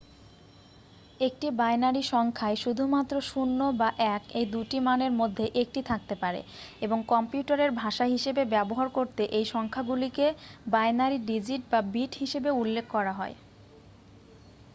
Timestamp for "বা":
3.79-3.89, 11.71-11.79